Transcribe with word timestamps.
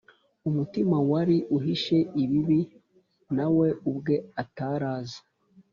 umutima 0.49 0.95
wari 1.11 1.37
uhishe 1.57 1.97
ibibi 2.23 2.59
nawe 3.35 3.67
ubwe 3.91 4.15
atari 4.41 4.85
azi 4.95 5.19